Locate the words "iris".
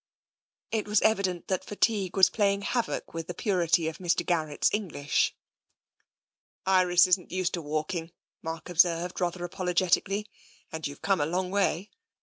6.79-7.05